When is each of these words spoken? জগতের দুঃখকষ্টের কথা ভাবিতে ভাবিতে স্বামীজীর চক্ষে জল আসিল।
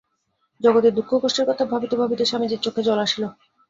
জগতের 0.61 0.95
দুঃখকষ্টের 0.97 1.45
কথা 1.49 1.63
ভাবিতে 1.65 1.95
ভাবিতে 1.95 2.23
স্বামীজীর 2.25 2.63
চক্ষে 2.63 2.81
জল 2.87 2.99
আসিল। 2.99 3.23